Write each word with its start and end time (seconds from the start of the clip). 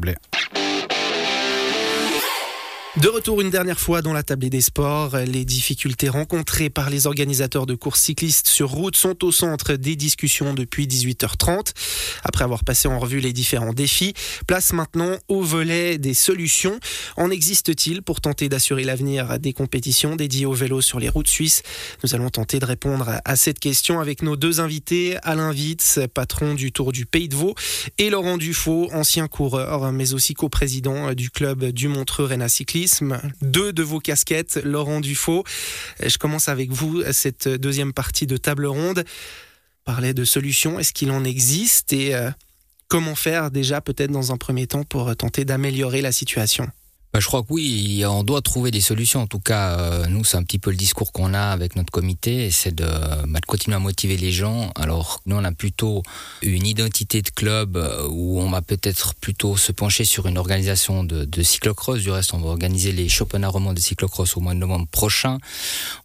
Blais. 0.00 0.16
De 2.96 3.06
retour 3.06 3.40
une 3.40 3.50
dernière 3.50 3.78
fois 3.78 4.02
dans 4.02 4.12
la 4.12 4.24
table 4.24 4.48
des 4.48 4.60
sports, 4.60 5.16
les 5.16 5.44
difficultés 5.44 6.08
rencontrées 6.08 6.70
par 6.70 6.90
les 6.90 7.06
organisateurs 7.06 7.64
de 7.64 7.76
courses 7.76 8.00
cyclistes 8.00 8.48
sur 8.48 8.68
route 8.70 8.96
sont 8.96 9.24
au 9.24 9.30
centre 9.30 9.74
des 9.74 9.94
discussions 9.94 10.54
depuis 10.54 10.88
18h30. 10.88 11.72
Après 12.24 12.42
avoir 12.42 12.64
passé 12.64 12.88
en 12.88 12.98
revue 12.98 13.20
les 13.20 13.32
différents 13.32 13.72
défis, 13.72 14.12
place 14.48 14.72
maintenant 14.72 15.16
au 15.28 15.40
volet 15.40 15.98
des 15.98 16.14
solutions. 16.14 16.80
En 17.16 17.30
existe-t-il 17.30 18.02
pour 18.02 18.20
tenter 18.20 18.48
d'assurer 18.48 18.82
l'avenir 18.82 19.38
des 19.38 19.52
compétitions 19.52 20.16
dédiées 20.16 20.46
au 20.46 20.52
vélo 20.52 20.80
sur 20.80 20.98
les 20.98 21.08
routes 21.08 21.28
suisses? 21.28 21.62
Nous 22.02 22.16
allons 22.16 22.30
tenter 22.30 22.58
de 22.58 22.66
répondre 22.66 23.20
à 23.24 23.36
cette 23.36 23.60
question 23.60 24.00
avec 24.00 24.20
nos 24.20 24.34
deux 24.34 24.58
invités, 24.58 25.16
Alain 25.22 25.52
Witz, 25.52 26.00
patron 26.12 26.54
du 26.54 26.72
Tour 26.72 26.90
du 26.90 27.06
Pays 27.06 27.28
de 27.28 27.36
Vaud, 27.36 27.54
et 27.98 28.10
Laurent 28.10 28.36
Dufaux, 28.36 28.90
ancien 28.92 29.28
coureur, 29.28 29.92
mais 29.92 30.12
aussi 30.12 30.34
coprésident 30.34 31.14
du 31.14 31.30
club 31.30 31.66
du 31.66 31.86
Montreux 31.86 32.24
Réna 32.24 32.48
Deux 33.42 33.72
de 33.72 33.82
vos 33.82 34.00
casquettes, 34.00 34.60
Laurent 34.64 35.00
Dufaux. 35.00 35.44
Je 36.04 36.16
commence 36.18 36.48
avec 36.48 36.70
vous 36.70 37.02
cette 37.12 37.48
deuxième 37.48 37.92
partie 37.92 38.26
de 38.26 38.36
table 38.36 38.66
ronde. 38.66 39.04
Parler 39.84 40.14
de 40.14 40.24
solutions, 40.24 40.78
est-ce 40.78 40.92
qu'il 40.92 41.10
en 41.10 41.24
existe 41.24 41.92
et 41.92 42.14
euh, 42.14 42.30
comment 42.88 43.14
faire 43.14 43.50
déjà 43.50 43.80
peut-être 43.80 44.10
dans 44.10 44.32
un 44.32 44.36
premier 44.36 44.66
temps 44.66 44.84
pour 44.84 45.16
tenter 45.16 45.44
d'améliorer 45.44 46.02
la 46.02 46.12
situation? 46.12 46.68
Bah, 47.12 47.18
je 47.18 47.26
crois 47.26 47.42
que 47.42 47.48
oui, 47.50 48.04
on 48.06 48.22
doit 48.22 48.40
trouver 48.40 48.70
des 48.70 48.80
solutions. 48.80 49.20
En 49.22 49.26
tout 49.26 49.40
cas, 49.40 49.78
euh, 49.78 50.06
nous, 50.06 50.22
c'est 50.22 50.36
un 50.36 50.44
petit 50.44 50.60
peu 50.60 50.70
le 50.70 50.76
discours 50.76 51.10
qu'on 51.10 51.34
a 51.34 51.42
avec 51.42 51.74
notre 51.74 51.90
comité, 51.90 52.52
c'est 52.52 52.72
de, 52.72 52.84
bah, 52.84 53.40
de, 53.40 53.46
continuer 53.46 53.76
à 53.76 53.80
motiver 53.80 54.16
les 54.16 54.30
gens. 54.30 54.70
Alors, 54.76 55.20
nous, 55.26 55.34
on 55.34 55.42
a 55.42 55.50
plutôt 55.50 56.04
une 56.42 56.66
identité 56.66 57.20
de 57.20 57.30
club 57.30 57.76
euh, 57.76 58.06
où 58.08 58.38
on 58.38 58.48
va 58.48 58.62
peut-être 58.62 59.16
plutôt 59.16 59.56
se 59.56 59.72
pencher 59.72 60.04
sur 60.04 60.26
une 60.26 60.38
organisation 60.38 61.02
de, 61.02 61.24
de 61.24 61.42
cyclocross. 61.42 62.00
Du 62.00 62.12
reste, 62.12 62.32
on 62.32 62.38
va 62.38 62.48
organiser 62.48 62.92
les 62.92 63.08
championnats 63.08 63.48
romans 63.48 63.74
de 63.74 63.80
cyclocross 63.80 64.36
au 64.36 64.40
mois 64.40 64.54
de 64.54 64.60
novembre 64.60 64.86
prochain, 64.86 65.38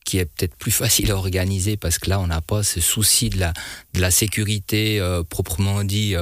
qui 0.06 0.18
est 0.18 0.26
peut-être 0.26 0.56
plus 0.56 0.72
facile 0.86 1.12
à 1.12 1.16
organiser 1.16 1.78
parce 1.78 2.00
que 2.00 2.10
là, 2.10 2.20
on 2.20 2.28
n'a 2.28 2.42
pas 2.42 2.64
ce 2.64 2.82
souci 2.82 3.30
de 3.30 3.40
la, 3.40 3.54
de 3.96 4.02
la 4.02 4.12
sécurité 4.12 5.00
euh, 5.00 5.24
proprement 5.24 5.84
dit, 5.84 6.16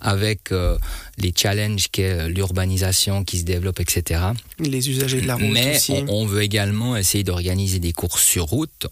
avec 0.00 0.50
les 1.18 1.32
challenges 1.36 1.88
qu'est 1.90 2.28
l'urbanisation 2.28 3.24
qui 3.24 3.38
se 3.38 3.44
développe, 3.44 3.80
etc. 3.80 4.20
Les 4.58 4.88
usagers 4.90 5.20
de 5.20 5.26
la 5.26 5.36
route 5.36 5.50
Mais 5.50 5.76
aussi. 5.76 5.92
On, 6.08 6.26
veut 6.26 6.42
également 6.42 6.96
essayer 6.96 7.24
d'organiser 7.24 7.78
des 7.78 7.92
courses 7.92 8.24
sur 8.24 8.44
route. 8.44 8.86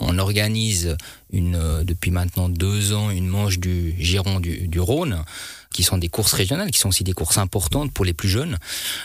On, 0.00 0.18
organise 0.18 0.96
une, 1.32 1.82
depuis 1.82 2.10
maintenant 2.10 2.48
deux 2.48 2.92
ans 2.92 3.10
une 3.10 3.26
manche 3.26 3.58
du 3.58 3.94
Giron 3.98 4.40
du, 4.40 4.68
du 4.68 4.80
Rhône 4.80 5.24
qui 5.74 5.82
sont 5.82 5.98
des 5.98 6.08
courses 6.08 6.32
régionales, 6.32 6.70
qui 6.70 6.78
sont 6.78 6.88
aussi 6.88 7.04
des 7.04 7.12
courses 7.12 7.36
importantes 7.36 7.92
pour 7.92 8.04
les 8.04 8.14
plus 8.14 8.28
jeunes. 8.28 8.58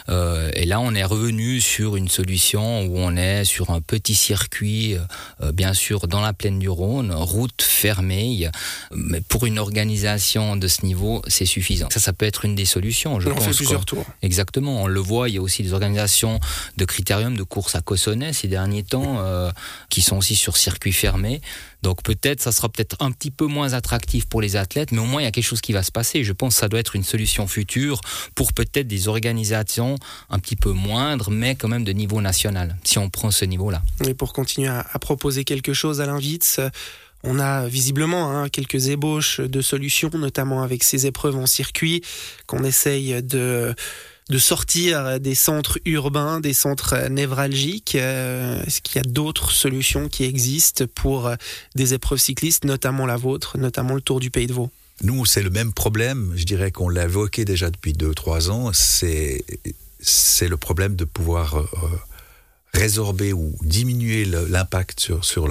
Euh, 0.07 0.51
et 0.53 0.65
là, 0.65 0.79
on 0.79 0.93
est 0.93 1.03
revenu 1.03 1.59
sur 1.59 1.95
une 1.95 2.07
solution 2.07 2.83
où 2.83 2.97
on 2.97 3.17
est 3.17 3.43
sur 3.43 3.71
un 3.71 3.81
petit 3.81 4.13
circuit, 4.15 4.95
euh, 5.41 5.51
bien 5.51 5.73
sûr, 5.73 6.07
dans 6.07 6.21
la 6.21 6.31
plaine 6.31 6.59
du 6.59 6.69
Rhône, 6.69 7.11
route 7.11 7.61
fermée. 7.61 8.49
Mais 8.93 9.21
pour 9.21 9.47
une 9.47 9.57
organisation 9.57 10.55
de 10.55 10.67
ce 10.67 10.85
niveau, 10.85 11.23
c'est 11.27 11.47
suffisant. 11.47 11.87
Ça, 11.91 11.99
ça 11.99 12.13
peut 12.13 12.27
être 12.27 12.45
une 12.45 12.53
des 12.53 12.65
solutions. 12.65 13.19
Je 13.19 13.29
on 13.29 13.41
fait 13.41 13.51
plusieurs 13.51 13.85
tours. 13.85 14.05
Exactement. 14.21 14.83
On 14.83 14.87
le 14.87 14.99
voit. 14.99 15.27
Il 15.27 15.35
y 15.35 15.37
a 15.39 15.41
aussi 15.41 15.63
des 15.63 15.73
organisations 15.73 16.39
de 16.77 16.85
critérium 16.85 17.35
de 17.35 17.43
courses 17.43 17.75
à 17.75 17.81
Cossonay 17.81 18.31
ces 18.33 18.47
derniers 18.47 18.83
temps, 18.83 19.17
euh, 19.19 19.51
qui 19.89 20.01
sont 20.01 20.17
aussi 20.17 20.35
sur 20.35 20.55
circuit 20.55 20.93
fermé. 20.93 21.41
Donc 21.81 22.03
peut-être, 22.03 22.41
ça 22.41 22.52
sera 22.52 22.69
peut-être 22.69 22.97
un 22.99 23.11
petit 23.11 23.31
peu 23.31 23.45
moins 23.45 23.73
attractif 23.73 24.25
pour 24.25 24.41
les 24.41 24.55
athlètes, 24.55 24.91
mais 24.91 24.99
au 24.99 25.05
moins 25.05 25.22
il 25.22 25.25
y 25.25 25.27
a 25.27 25.31
quelque 25.31 25.45
chose 25.45 25.61
qui 25.61 25.73
va 25.73 25.83
se 25.83 25.91
passer. 25.91 26.23
Je 26.23 26.33
pense 26.33 26.55
que 26.55 26.59
ça 26.59 26.67
doit 26.67 26.80
être 26.80 26.95
une 26.95 27.03
solution 27.03 27.47
future 27.47 28.02
pour 28.36 28.53
peut-être 28.53 28.88
des 28.88 29.08
organisations 29.08 29.95
un 30.30 30.39
petit 30.39 30.55
peu 30.55 30.71
moindres, 30.71 31.31
mais 31.31 31.55
quand 31.55 31.67
même 31.67 31.83
de 31.83 31.91
niveau 31.91 32.21
national, 32.21 32.77
si 32.83 32.97
on 32.97 33.09
prend 33.09 33.31
ce 33.31 33.45
niveau-là. 33.45 33.81
Et 34.05 34.13
pour 34.13 34.33
continuer 34.33 34.67
à, 34.67 34.83
proposer 34.99 35.44
quelque 35.44 35.73
chose 35.73 36.02
à 36.02 36.05
l'invite, 36.05 36.61
on 37.23 37.39
a 37.39 37.67
visiblement 37.67 38.32
hein, 38.32 38.49
quelques 38.49 38.87
ébauches 38.87 39.39
de 39.39 39.61
solutions, 39.61 40.11
notamment 40.14 40.61
avec 40.64 40.83
ces 40.83 41.05
épreuves 41.05 41.36
en 41.36 41.45
circuit 41.45 42.02
qu'on 42.48 42.64
essaye 42.64 43.21
de 43.23 43.73
de 44.29 44.37
sortir 44.37 45.19
des 45.19 45.35
centres 45.35 45.79
urbains, 45.85 46.39
des 46.39 46.53
centres 46.53 47.07
névralgiques 47.09 47.95
euh, 47.95 48.63
Est-ce 48.63 48.81
qu'il 48.81 48.97
y 48.97 48.99
a 48.99 49.09
d'autres 49.09 49.51
solutions 49.51 50.07
qui 50.07 50.23
existent 50.23 50.85
pour 50.93 51.27
euh, 51.27 51.35
des 51.75 51.95
épreuves 51.95 52.19
cyclistes, 52.19 52.63
notamment 52.63 53.07
la 53.07 53.17
vôtre, 53.17 53.57
notamment 53.57 53.95
le 53.95 54.01
Tour 54.01 54.19
du 54.19 54.29
Pays 54.29 54.47
de 54.47 54.53
Vaud? 54.53 54.69
Nous, 55.01 55.25
c'est 55.25 55.41
le 55.41 55.49
même 55.49 55.73
problème. 55.73 56.33
Je 56.35 56.43
dirais 56.43 56.71
qu'on 56.71 56.89
l'a 56.89 57.05
évoqué 57.05 57.43
déjà 57.43 57.71
depuis 57.71 57.93
2-3 57.93 58.51
ans. 58.51 58.71
C'est 58.73 59.43
le 60.47 60.57
problème 60.57 60.95
de 60.95 61.05
pouvoir 61.05 61.57
euh, 61.57 61.65
résorber 62.73 63.33
ou 63.33 63.57
diminuer 63.61 64.25
l'impact 64.25 64.99
sur, 64.99 65.25
sur 65.25 65.47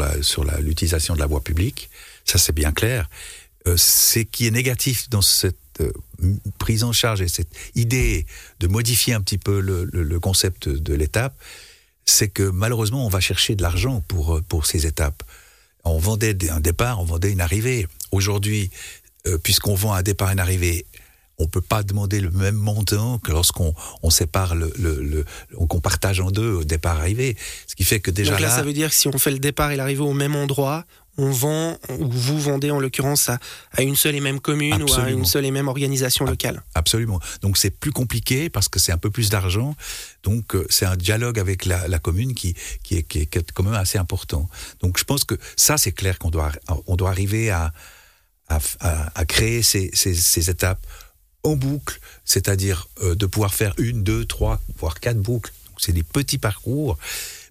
l'utilisation 0.61 1.15
sur 1.15 1.17
de 1.17 1.21
la 1.21 1.27
voie 1.27 1.41
publique. 1.41 1.91
Ça, 2.25 2.39
c'est 2.39 2.55
bien 2.55 2.73
clair. 2.73 3.09
ce 3.75 4.21
qui 4.21 4.47
est 4.47 4.51
négatif 4.51 5.09
dans 5.09 5.23
cette 5.23 5.57
prise 6.59 6.85
en 6.85 6.93
charge 6.93 7.23
et 7.23 7.29
cette 7.29 7.51
idée 7.75 8.27
de 8.61 8.67
modifier 8.67 9.15
un 9.15 9.21
petit 9.21 9.39
peu 9.39 9.61
le, 9.61 10.21
concept 10.21 10.69
de 10.69 10.95
l'étape, 10.95 11.37
c'est 12.05 12.29
que 12.29 12.43
malheureusement, 12.43 13.05
on 13.07 13.09
va 13.09 13.21
chercher 13.21 13.55
de 13.55 13.63
l'argent 13.63 14.03
pour, 14.09 14.41
pour 14.49 14.67
ces 14.67 14.87
étapes. 14.87 15.23
On 15.85 15.99
vendait 15.99 16.37
un 16.51 16.61
départ, 16.61 17.01
on 17.01 17.05
vendait 17.05 17.31
une 17.31 17.41
arrivée. 17.41 17.87
Aujourd'hui, 18.11 18.71
euh, 19.27 19.39
puisqu'on 19.39 19.75
vend 19.75 19.93
un 19.93 20.03
départ 20.03 20.31
et 20.31 20.33
une 20.33 20.41
arrivée, 20.41 20.87
on 21.39 21.47
peut 21.47 21.61
pas 21.61 21.83
demander 21.83 22.21
le 22.21 22.31
même 22.31 22.57
montant 22.57 23.19
que 23.19 23.31
lorsqu'on 23.31 23.75
on 24.03 24.11
sépare 24.11 24.55
le, 24.55 24.73
le, 24.77 25.25
qu'on 25.67 25.81
partage 25.81 26.21
en 26.21 26.31
deux 26.31 26.53
au 26.53 26.65
départ 26.65 26.99
arrivée. 26.99 27.37
Ce 27.67 27.75
qui 27.75 27.85
fait 27.85 28.01
que 28.01 28.11
déjà 28.11 28.33
Donc 28.33 28.41
là, 28.41 28.49
là, 28.49 28.57
ça 28.57 28.63
veut 28.63 28.73
dire 28.73 28.91
que 28.91 28.95
si 28.95 29.09
on 29.09 29.19
fait 29.19 29.31
le 29.31 29.39
départ 29.39 29.71
et 29.71 29.77
l'arrivée 29.77 30.03
au 30.03 30.15
même 30.15 30.35
endroit, 30.35 30.85
on 31.19 31.31
vend, 31.31 31.77
ou 31.99 32.09
vous 32.09 32.41
vendez 32.41 32.71
en 32.71 32.79
l'occurrence 32.79 33.29
à, 33.29 33.83
une 33.83 33.97
seule 33.97 34.15
et 34.15 34.21
même 34.21 34.41
commune 34.41 34.83
ou 34.85 34.95
à 34.95 35.11
une 35.11 35.25
seule 35.25 35.45
et 35.45 35.51
même 35.51 35.67
organisation 35.67 36.25
locale. 36.25 36.63
Absolument. 36.75 37.21
Donc 37.43 37.59
c'est 37.59 37.71
plus 37.71 37.91
compliqué 37.91 38.49
parce 38.49 38.69
que 38.69 38.79
c'est 38.79 38.93
un 38.93 38.99
peu 38.99 39.11
plus 39.11 39.29
d'argent. 39.29 39.75
Donc 40.23 40.55
euh, 40.55 40.65
c'est 40.71 40.87
un 40.87 40.97
dialogue 40.97 41.39
avec 41.41 41.67
la, 41.67 41.99
commune 41.99 42.35
qui, 42.35 42.55
qui, 42.85 42.99
est, 42.99 43.03
qui, 43.03 43.19
est, 43.19 43.53
quand 43.53 43.65
même 43.65 43.75
assez 43.75 43.99
important. 43.99 44.49
Donc 44.81 44.99
je 44.99 45.05
pense 45.05 45.25
que 45.25 45.35
ça 45.57 45.77
c'est 45.77 45.93
clair 45.93 46.19
qu'on 46.19 46.31
doit, 46.31 46.53
on 46.87 46.95
doit 46.95 47.11
arriver 47.11 47.51
à, 47.51 47.73
à, 48.49 49.25
créer 49.27 49.63
ces, 49.63 49.91
ces, 49.93 50.51
étapes 50.51 50.87
en 51.43 51.57
boucle, 51.57 51.99
c'est-à-dire 52.25 52.89
euh, 53.03 53.15
de 53.15 53.27
pouvoir 53.27 53.55
faire 53.55 53.75
une, 53.79 54.05
deux, 54.05 54.25
trois, 54.25 54.61
voire 54.79 55.01
quatre 55.01 55.19
boucles. 55.19 55.53
C'est 55.77 55.93
des 55.93 56.03
petits 56.03 56.39
parcours 56.39 56.97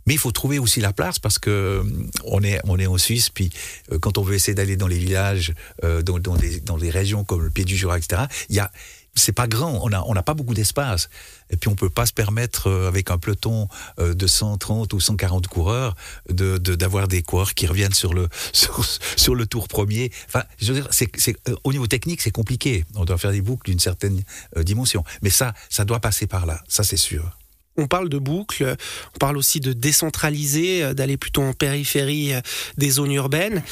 mais 0.07 0.13
il 0.13 0.19
faut 0.19 0.31
trouver 0.31 0.57
aussi 0.57 0.79
la 0.79 0.94
place 0.94 1.19
parce 1.19 1.38
que 1.38 1.50
euh, 1.50 1.84
on 2.23 2.41
est, 2.41 2.59
on 2.63 2.79
est 2.79 2.88
en 2.88 2.97
Suisse, 2.97 3.29
puis 3.29 3.51
euh, 3.91 4.00
quand 4.00 4.18
on 4.18 4.23
veut 4.23 4.34
essayer 4.34 4.56
d'aller 4.56 4.78
dans 4.78 4.88
les 4.88 4.97
villages, 4.97 5.53
euh, 5.84 6.01
dans, 6.01 6.18
dans, 6.18 6.35
des, 6.35 6.59
dans 6.62 6.78
des 6.78 6.90
régions 6.90 7.23
comme 7.23 7.44
le 7.44 7.51
Pied 7.51 7.66
du 7.66 7.75
Jura, 7.75 7.97
etc., 7.97 8.23
il 8.50 8.56
y 8.56 8.59
a 8.59 8.72
c'est 9.16 9.31
pas 9.31 9.47
grand, 9.47 9.79
on 9.84 9.90
n'a 9.90 10.06
on 10.06 10.13
a 10.13 10.22
pas 10.22 10.35
beaucoup 10.35 10.53
d'espace. 10.53 11.09
Et 11.50 11.57
puis 11.57 11.69
on 11.69 11.75
peut 11.75 11.90
pas 11.90 12.06
se 12.06 12.13
permettre, 12.13 12.69
avec 12.69 13.09
un 13.09 13.18
peloton 13.18 13.68
de 13.97 14.28
130 14.28 14.94
ou 14.94 15.00
140 15.00 15.47
coureurs, 15.47 15.95
d'avoir 16.29 17.07
de, 17.07 17.16
des 17.16 17.24
coureurs 17.24 17.56
qui 17.56 17.66
reviennent 17.66 17.95
sur 17.95 18.13
le, 18.13 18.29
sur, 18.53 19.34
le 19.34 19.47
tour 19.47 19.69
premier. 19.69 20.12
Enfin, 20.28 20.44
je 20.59 20.72
veux 20.72 20.81
dire, 20.81 20.88
c'est 20.91 21.35
au 21.63 21.72
niveau 21.72 21.88
technique, 21.88 22.22
c'est 22.22 22.29
compliqué. 22.29 22.85
On 22.94 23.06
doit 23.06 23.18
faire 23.18 23.31
des 23.31 23.41
boucles 23.41 23.72
d'une 23.72 23.79
certaine 23.79 24.22
dimension. 24.56 25.03
Mais 25.24 25.31
ça, 25.31 25.56
ça 25.68 25.84
doit 25.84 26.00
passer 26.00 26.28
par 26.28 26.45
là, 26.45 26.62
ça 26.68 26.84
c'est 26.84 26.95
sûr 26.95 27.35
on 27.77 27.88
parle 27.88 28.09
de 28.09 28.17
boucle, 28.17 28.75
on 29.15 29.17
parle 29.19 29.38
aussi 29.38 29.59
de 29.59 29.73
décentraliser, 29.73 30.83
euh, 30.83 30.93
d'aller 30.93 31.17
plutôt 31.17 31.43
en 31.43 31.53
périphérie 31.53 32.33
euh, 32.33 32.41
des 32.77 32.89
zones 32.91 33.11
urbaines. 33.11 33.63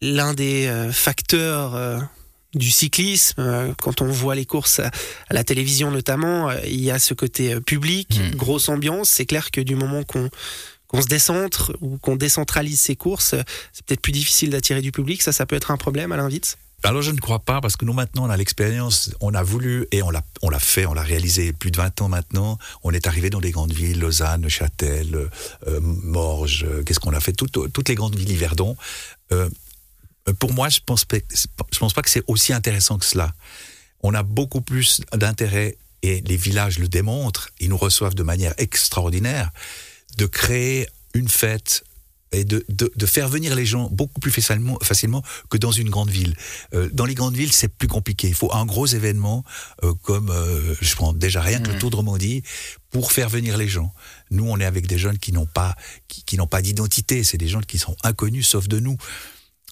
L'un 0.00 0.34
des 0.34 0.66
euh, 0.66 0.92
facteurs 0.92 2.00
du 2.54 2.70
cyclisme, 2.70 3.74
quand 3.80 4.02
on 4.02 4.06
voit 4.06 4.34
les 4.34 4.44
courses 4.44 4.80
à 4.80 4.90
la 5.30 5.42
télévision 5.44 5.90
notamment, 5.90 6.52
il 6.64 6.80
y 6.80 6.90
a 6.90 6.98
ce 6.98 7.14
côté 7.14 7.58
public, 7.60 8.20
mmh. 8.20 8.36
grosse 8.36 8.68
ambiance. 8.68 9.08
C'est 9.08 9.24
clair 9.24 9.50
que 9.50 9.60
du 9.60 9.74
moment 9.76 10.02
qu'on 10.04 11.00
se 11.00 11.06
décentre 11.06 11.72
ou 11.80 11.96
qu'on 11.98 12.16
décentralise 12.16 12.80
ces 12.80 12.96
courses, 12.96 13.34
c'est 13.72 13.84
peut-être 13.86 14.02
plus 14.02 14.12
difficile 14.12 14.50
d'attirer 14.50 14.82
du 14.82 14.92
public. 14.92 15.22
Ça, 15.22 15.32
ça 15.32 15.46
peut 15.46 15.56
être 15.56 15.70
un 15.70 15.78
problème 15.78 16.12
à 16.12 16.16
l'invite 16.16 16.58
alors 16.84 17.02
je 17.02 17.10
ne 17.10 17.18
crois 17.18 17.38
pas, 17.38 17.60
parce 17.60 17.76
que 17.76 17.84
nous 17.84 17.92
maintenant 17.92 18.26
on 18.26 18.30
a 18.30 18.36
l'expérience, 18.36 19.10
on 19.20 19.34
a 19.34 19.42
voulu 19.42 19.86
et 19.90 20.02
on 20.02 20.10
l'a, 20.10 20.22
fait, 20.58 20.86
on 20.86 20.94
l'a 20.94 21.02
réalisé 21.02 21.52
plus 21.52 21.70
de 21.70 21.78
20 21.78 22.02
ans 22.02 22.08
maintenant. 22.08 22.58
On 22.82 22.92
est 22.92 23.06
arrivé 23.06 23.30
dans 23.30 23.40
des 23.40 23.50
grandes 23.50 23.72
villes, 23.72 24.00
Lausanne, 24.00 24.48
Châtel, 24.48 25.30
euh, 25.66 25.80
Morges, 25.80 26.64
euh, 26.68 26.82
qu'est-ce 26.82 27.00
qu'on 27.00 27.14
a 27.14 27.20
fait? 27.20 27.32
Toutes 27.32 27.88
les 27.88 27.94
grandes 27.94 28.16
villes 28.16 28.30
Yverdon. 28.30 28.76
Euh, 29.32 29.48
pour 30.38 30.52
moi, 30.52 30.68
je 30.68 30.80
pense, 30.84 31.04
pense 31.04 31.92
pas 31.92 32.02
que 32.02 32.10
c'est 32.10 32.24
aussi 32.26 32.52
intéressant 32.52 32.98
que 32.98 33.04
cela. 33.06 33.32
On 34.02 34.14
a 34.14 34.22
beaucoup 34.22 34.60
plus 34.60 35.00
d'intérêt, 35.12 35.76
et 36.02 36.20
les 36.26 36.36
villages 36.36 36.78
le 36.78 36.88
démontrent, 36.88 37.48
ils 37.60 37.70
nous 37.70 37.78
reçoivent 37.78 38.14
de 38.14 38.22
manière 38.22 38.52
extraordinaire, 38.58 39.50
de 40.18 40.26
créer 40.26 40.86
une 41.14 41.28
fête 41.28 41.82
et 42.34 42.44
de, 42.44 42.64
de, 42.68 43.06
faire 43.06 43.28
venir 43.28 43.54
les 43.54 43.66
gens 43.66 43.88
beaucoup 43.90 44.20
plus 44.20 44.30
facilement, 44.30 44.78
facilement 44.82 45.22
que 45.50 45.56
dans 45.56 45.70
une 45.70 45.90
grande 45.90 46.10
ville. 46.10 46.34
Euh, 46.74 46.88
dans 46.92 47.04
les 47.04 47.14
grandes 47.14 47.36
villes, 47.36 47.52
c'est 47.52 47.68
plus 47.68 47.88
compliqué. 47.88 48.28
Il 48.28 48.34
faut 48.34 48.52
un 48.52 48.66
gros 48.66 48.86
événement 48.86 49.44
euh, 49.82 49.94
comme, 50.02 50.30
euh, 50.30 50.74
je 50.80 50.94
prends 50.94 51.12
déjà 51.12 51.40
rien 51.40 51.60
que 51.60 51.68
le 51.68 51.76
mmh. 51.76 51.78
Tour 51.78 51.90
de 51.90 51.96
Romandie, 51.96 52.42
pour 52.90 53.12
faire 53.12 53.28
venir 53.28 53.56
les 53.56 53.68
gens. 53.68 53.92
Nous, 54.30 54.44
on 54.48 54.58
est 54.58 54.64
avec 54.64 54.86
des 54.86 54.98
jeunes 54.98 55.18
qui 55.18 55.32
n'ont 55.32 55.46
pas, 55.46 55.74
qui, 56.08 56.36
n'ont 56.36 56.46
pas 56.46 56.62
d'identité. 56.62 57.24
C'est 57.24 57.38
des 57.38 57.48
gens 57.48 57.60
qui 57.60 57.78
sont 57.78 57.96
inconnus, 58.04 58.46
sauf 58.46 58.68
de 58.68 58.78
nous. 58.78 58.96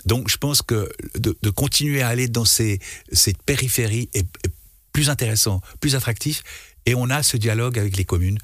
Donc, 0.05 0.29
je 0.29 0.37
pense 0.37 0.63
que 0.63 0.91
de, 1.19 1.37
de 1.41 1.51
continuer 1.51 2.03
à 2.03 2.09
aller 2.09 2.29
dans 2.29 2.45
ces, 2.45 2.81
ces 3.13 3.33
périphéries 3.33 4.11
est, 4.15 4.27
est 4.45 4.53
plus 4.93 5.11
intéressant, 5.11 5.61
plus 5.81 5.95
attractif. 5.95 6.43
Et 6.87 6.95
on 6.95 7.11
a 7.11 7.23
ce 7.23 7.37
dialogue 7.37 7.79
avec 7.79 7.97
les 7.97 8.05
communes 8.05 8.39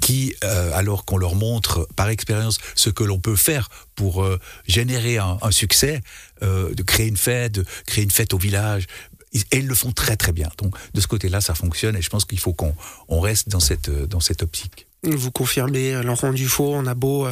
qui, 0.00 0.34
euh, 0.44 0.70
alors 0.74 1.04
qu'on 1.04 1.16
leur 1.16 1.34
montre 1.34 1.88
par 1.96 2.08
expérience 2.08 2.58
ce 2.74 2.90
que 2.90 3.04
l'on 3.04 3.18
peut 3.18 3.36
faire 3.36 3.68
pour 3.94 4.22
euh, 4.22 4.38
générer 4.66 5.18
un, 5.18 5.38
succès, 5.50 6.00
euh, 6.42 6.74
de 6.74 6.82
créer 6.82 7.08
une 7.08 7.16
fête, 7.16 7.52
de 7.52 7.64
créer 7.86 8.04
une 8.04 8.10
fête 8.10 8.34
au 8.34 8.38
village, 8.38 8.86
et 9.34 9.58
ils 9.58 9.66
le 9.66 9.74
font 9.74 9.92
très 9.92 10.16
très 10.16 10.32
bien. 10.32 10.50
Donc 10.58 10.74
de 10.92 11.00
ce 11.00 11.06
côté-là, 11.06 11.40
ça 11.40 11.54
fonctionne 11.54 11.96
et 11.96 12.02
je 12.02 12.10
pense 12.10 12.24
qu'il 12.24 12.38
faut 12.38 12.52
qu'on 12.52 12.74
on 13.08 13.20
reste 13.20 13.48
dans 13.48 13.60
cette, 13.60 13.90
dans 13.90 14.20
cette 14.20 14.42
optique. 14.42 14.86
Vous 15.04 15.32
confirmez, 15.32 16.00
Laurent 16.02 16.32
Dufault, 16.32 16.74
on 16.74 16.86
a 16.86 16.94
beau, 16.94 17.26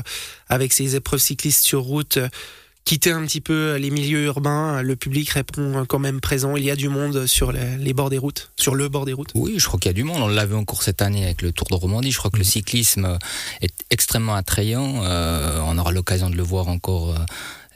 avec 0.49 0.73
ces 0.73 0.97
épreuves 0.97 1.21
cyclistes 1.21 1.65
sur 1.65 1.83
route, 1.83 2.19
quitter 2.91 3.13
un 3.13 3.25
petit 3.25 3.41
peu 3.41 3.77
les 3.77 3.89
milieux 3.89 4.25
urbains, 4.25 4.83
le 4.83 4.97
public 4.97 5.31
répond 5.31 5.85
quand 5.87 6.01
même 6.01 6.21
présent. 6.21 6.57
Il 6.57 6.65
y 6.65 6.73
a 6.73 6.75
du 6.75 6.89
monde 6.89 7.25
sur 7.29 7.53
les, 7.53 7.93
bords 7.93 8.11
des 8.11 8.19
routes, 8.19 8.51
sur 8.57 8.75
le 8.75 8.89
bord 8.89 9.05
des 9.05 9.13
routes. 9.13 9.31
Oui, 9.37 9.55
je 9.59 9.65
crois 9.65 9.79
qu'il 9.79 9.91
y 9.91 9.95
a 9.95 9.95
du 9.95 10.03
monde. 10.03 10.21
On 10.21 10.27
l'a 10.27 10.45
vu 10.45 10.57
encore 10.57 10.83
cette 10.83 11.01
année 11.01 11.23
avec 11.23 11.41
le 11.41 11.53
Tour 11.53 11.69
de 11.71 11.77
Romandie. 11.77 12.11
Je 12.11 12.19
crois 12.19 12.33
que 12.33 12.39
le 12.39 12.43
cyclisme 12.43 13.17
est 13.61 13.73
extrêmement 13.91 14.35
attrayant. 14.35 15.05
Euh, 15.05 15.61
l'occasion 16.01 16.31
de 16.31 16.37
le 16.37 16.43
voir 16.43 16.69
encore. 16.69 17.11
Euh, 17.11 17.19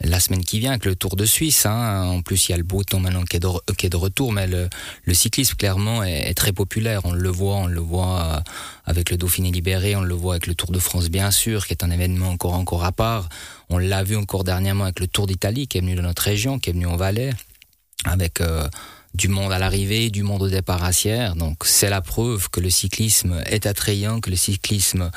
la 0.01 0.19
semaine 0.19 0.43
qui 0.43 0.59
vient 0.59 0.71
avec 0.71 0.85
le 0.85 0.95
Tour 0.95 1.15
de 1.15 1.25
Suisse. 1.25 1.65
Hein. 1.65 2.03
En 2.03 2.21
plus, 2.21 2.47
il 2.47 2.51
y 2.51 2.53
a 2.53 2.57
le 2.57 2.63
beau 2.63 2.83
temps 2.83 2.99
maintenant 2.99 3.23
qui 3.23 3.37
est 3.37 3.89
de, 3.89 3.95
retour, 3.95 4.31
mais 4.31 4.47
le, 4.47 4.67
cyclisme 5.13 5.55
clairement 5.55 6.03
est, 6.03 6.33
très 6.33 6.51
populaire. 6.51 7.01
On 7.05 7.13
le 7.13 7.29
voit, 7.29 7.55
on 7.55 7.67
le 7.67 7.79
voit 7.79 8.21
euh, 8.21 8.39
avec 8.85 9.09
le 9.09 9.17
Dauphiné 9.17 9.51
libéré, 9.51 9.95
on 9.95 10.01
le 10.01 10.13
voit 10.13 10.33
avec 10.33 10.47
le 10.47 10.55
Tour 10.55 10.71
de 10.71 10.79
France 10.79 11.09
bien 11.09 11.31
sûr, 11.31 11.65
qui 11.65 11.73
est 11.73 11.83
un 11.83 11.91
événement 11.91 12.29
encore 12.29 12.53
encore 12.53 12.83
à 12.83 12.91
part. 12.91 13.29
On 13.69 13.77
l'a 13.77 14.03
vu 14.03 14.15
encore 14.15 14.43
dernièrement 14.43 14.83
avec 14.83 14.99
le 14.99 15.07
Tour 15.07 15.27
d'Italie 15.27 15.67
qui 15.67 15.77
est 15.77 15.81
venu 15.81 15.95
de 15.95 16.01
notre 16.01 16.23
région, 16.23 16.59
qui 16.59 16.71
est 16.71 16.73
venu 16.73 16.87
en 16.87 16.97
Valais, 16.97 17.31
avec 18.03 18.41
euh, 18.41 18.67
du 19.15 19.27
monde 19.27 19.51
à 19.51 19.59
l'arrivée, 19.59 20.09
du 20.09 20.23
monde 20.23 20.43
au 20.43 20.49
départ 20.49 20.83
à. 20.83 21.35
Donc 21.35 21.63
c'est 21.65 21.89
la 21.89 22.01
preuve 22.01 22.49
que 22.49 22.59
le 22.59 22.69
cyclisme 22.69 23.41
est 23.45 23.65
attrayant, 23.65 24.19
que 24.19 24.29
le 24.29 24.35
cyclisme 24.35 25.09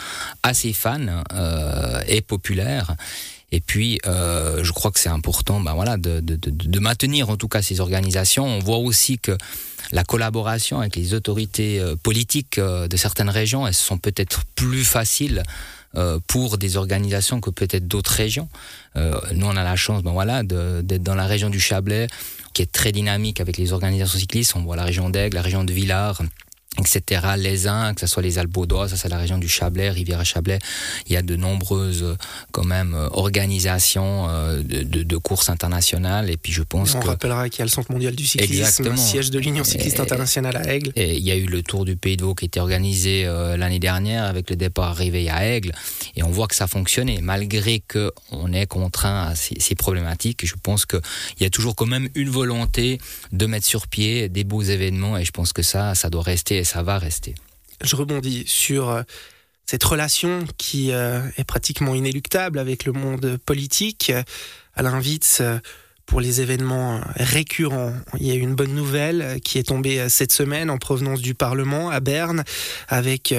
a 0.42 0.54
ses 0.54 0.72
fans, 0.72 1.24
euh, 1.32 2.00
est 2.06 2.20
populaire. 2.20 2.94
Et 3.50 3.60
puis, 3.60 3.98
euh, 4.06 4.62
je 4.62 4.72
crois 4.72 4.90
que 4.90 5.00
c'est 5.00 5.08
important, 5.08 5.60
ben 5.60 5.72
voilà, 5.72 5.96
de, 5.96 6.20
de, 6.20 6.36
de, 6.36 6.80
maintenir 6.80 7.30
en 7.30 7.36
tout 7.36 7.48
cas 7.48 7.62
ces 7.62 7.80
organisations. 7.80 8.44
On 8.44 8.58
voit 8.58 8.76
aussi 8.76 9.18
que 9.18 9.36
la 9.90 10.04
collaboration 10.04 10.80
avec 10.80 10.96
les 10.96 11.14
autorités 11.14 11.80
euh, 11.80 11.96
politiques 11.96 12.58
euh, 12.58 12.88
de 12.88 12.96
certaines 12.96 13.30
régions, 13.30 13.66
elles 13.66 13.74
sont 13.74 13.96
peut-être 13.96 14.42
plus 14.54 14.84
faciles 14.84 15.42
euh, 15.96 16.18
pour 16.26 16.58
des 16.58 16.76
organisations 16.76 17.40
que 17.40 17.48
peut-être 17.48 17.88
d'autres 17.88 18.12
régions. 18.12 18.48
Nous, 19.32 19.46
on 19.46 19.56
a 19.56 19.62
la 19.62 19.76
chance, 19.76 20.02
ben 20.02 20.10
voilà, 20.10 20.42
d'être 20.42 21.04
dans 21.04 21.14
la 21.14 21.26
région 21.26 21.50
du 21.50 21.60
Chablais, 21.60 22.08
qui 22.52 22.62
est 22.62 22.72
très 22.72 22.92
dynamique 22.92 23.40
avec 23.40 23.56
les 23.56 23.72
organisations 23.72 24.18
cyclistes. 24.18 24.54
On 24.56 24.62
voit 24.62 24.76
la 24.76 24.84
région 24.84 25.10
d'Aigle, 25.10 25.36
la 25.36 25.42
région 25.42 25.64
de 25.64 25.72
Villars 25.72 26.22
etc. 26.76 27.22
Les 27.36 27.66
uns, 27.66 27.94
que 27.94 28.00
ce 28.00 28.06
soit 28.06 28.22
les 28.22 28.38
Albaudois, 28.38 28.88
ça 28.88 28.96
c'est 28.96 29.08
la 29.08 29.18
région 29.18 29.38
du 29.38 29.48
Chablais, 29.48 29.90
Rivière-Chablais, 29.90 30.58
il 31.06 31.12
y 31.12 31.16
a 31.16 31.22
de 31.22 31.34
nombreuses 31.34 32.16
quand 32.52 32.64
même 32.64 32.94
organisations 33.12 34.28
euh, 34.28 34.62
de, 34.62 34.82
de, 34.82 35.02
de 35.02 35.16
courses 35.16 35.48
internationales 35.48 36.30
et 36.30 36.36
puis 36.36 36.52
je 36.52 36.62
pense 36.62 36.94
on 36.94 37.00
que... 37.00 37.06
rappellera 37.08 37.48
qu'il 37.48 37.60
y 37.60 37.62
a 37.62 37.64
le 37.64 37.70
Centre 37.70 37.90
mondial 37.90 38.14
du 38.14 38.24
cyclisme, 38.26 38.52
Exactement. 38.52 38.96
siège 38.96 39.30
de 39.30 39.38
l'Union 39.38 39.64
cycliste 39.64 39.98
internationale 39.98 40.56
à 40.56 40.72
Aigle. 40.72 40.92
Et 40.94 41.16
il 41.16 41.24
y 41.24 41.30
a 41.30 41.36
eu 41.36 41.46
le 41.46 41.62
Tour 41.62 41.84
du 41.84 41.96
Pays 41.96 42.16
de 42.16 42.24
Vaud 42.24 42.34
qui 42.34 42.44
était 42.44 42.60
organisé 42.60 43.24
euh, 43.26 43.56
l'année 43.56 43.78
dernière 43.80 44.24
avec 44.24 44.48
le 44.50 44.56
départ 44.56 44.90
arrivé 44.90 45.28
à 45.30 45.46
Aigle 45.46 45.72
et 46.16 46.22
on 46.22 46.30
voit 46.30 46.46
que 46.46 46.54
ça 46.54 46.66
fonctionnait 46.66 47.20
malgré 47.22 47.80
que 47.80 48.12
on 48.30 48.52
est 48.52 48.66
contraint 48.66 49.28
à 49.28 49.34
ces, 49.34 49.58
ces 49.58 49.74
problématiques. 49.74 50.46
Je 50.46 50.54
pense 50.62 50.86
qu'il 50.86 51.00
y 51.40 51.44
a 51.44 51.50
toujours 51.50 51.74
quand 51.74 51.86
même 51.86 52.08
une 52.14 52.30
volonté 52.30 53.00
de 53.32 53.46
mettre 53.46 53.66
sur 53.66 53.88
pied 53.88 54.28
des 54.28 54.44
beaux 54.44 54.62
événements 54.62 55.16
et 55.18 55.24
je 55.24 55.30
pense 55.32 55.52
que 55.52 55.62
ça, 55.62 55.94
ça 55.94 56.10
doit 56.10 56.22
rester 56.22 56.57
ça 56.64 56.82
va 56.82 56.98
rester. 56.98 57.34
Je 57.82 57.96
rebondis 57.96 58.44
sur 58.46 58.90
euh, 58.90 59.02
cette 59.66 59.84
relation 59.84 60.44
qui 60.56 60.92
euh, 60.92 61.20
est 61.36 61.44
pratiquement 61.44 61.94
inéluctable 61.94 62.58
avec 62.58 62.84
le 62.84 62.92
monde 62.92 63.38
politique. 63.44 64.12
À 64.74 64.82
l'invite 64.82 65.38
euh, 65.40 65.58
pour 66.06 66.22
les 66.22 66.40
événements 66.40 67.02
récurrents. 67.16 67.92
Il 68.18 68.26
y 68.26 68.30
a 68.30 68.34
une 68.34 68.54
bonne 68.54 68.74
nouvelle 68.74 69.40
qui 69.44 69.58
est 69.58 69.64
tombée 69.64 70.08
cette 70.08 70.32
semaine 70.32 70.70
en 70.70 70.78
provenance 70.78 71.20
du 71.20 71.34
Parlement 71.34 71.90
à 71.90 72.00
Berne 72.00 72.44
avec 72.88 73.34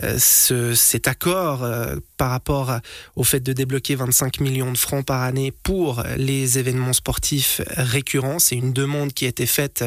ce, 0.00 0.74
cet 0.74 1.08
accord 1.08 1.68
par 2.16 2.30
rapport 2.30 2.78
au 3.16 3.24
fait 3.24 3.40
de 3.40 3.52
débloquer 3.52 3.96
25 3.96 4.38
millions 4.38 4.70
de 4.70 4.78
francs 4.78 5.04
par 5.04 5.22
année 5.22 5.50
pour 5.50 6.04
les 6.16 6.60
événements 6.60 6.92
sportifs 6.92 7.60
récurrents. 7.70 8.38
C'est 8.38 8.54
une 8.54 8.72
demande 8.72 9.12
qui 9.12 9.24
a 9.24 9.28
été 9.28 9.46
faite 9.46 9.84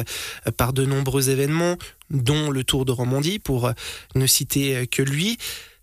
par 0.58 0.74
de 0.74 0.84
nombreux 0.84 1.30
événements, 1.30 1.78
dont 2.10 2.50
le 2.50 2.64
Tour 2.64 2.84
de 2.84 2.92
Romandie, 2.92 3.38
pour 3.38 3.72
ne 4.14 4.26
citer 4.26 4.86
que 4.86 5.02
lui. 5.02 5.38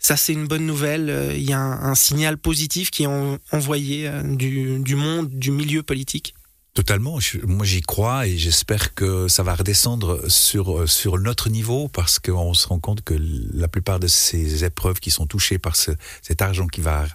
Ça, 0.05 0.15
c'est 0.17 0.33
une 0.33 0.47
bonne 0.47 0.67
nouvelle. 0.67 1.33
Il 1.35 1.43
y 1.43 1.53
a 1.53 1.59
un, 1.59 1.95
signal 1.95 2.37
positif 2.37 2.91
qui 2.91 3.03
est 3.03 3.09
envoyé 3.51 4.07
euh, 4.07 4.21
du, 4.23 4.95
monde, 4.95 5.29
du 5.29 5.49
milieu 5.49 5.81
politique. 5.81 6.35
Totalement. 6.75 7.17
moi, 7.47 7.65
j'y 7.65 7.81
crois 7.81 8.27
et 8.27 8.37
j'espère 8.37 8.93
que 8.93 9.27
ça 9.27 9.41
va 9.41 9.55
redescendre 9.55 10.29
sur, 10.29 10.87
sur 10.87 11.17
notre 11.17 11.49
niveau 11.49 11.87
parce 11.87 12.19
qu'on 12.19 12.53
se 12.53 12.67
rend 12.67 12.79
compte 12.79 13.01
que 13.01 13.15
la 13.17 13.67
plupart 13.67 13.99
de 13.99 14.07
ces 14.07 14.63
épreuves 14.63 14.99
qui 14.99 15.09
sont 15.09 15.25
touchées 15.25 15.57
par 15.57 15.75
cet 15.75 16.41
argent 16.41 16.67
qui 16.67 16.81
va 16.81 17.05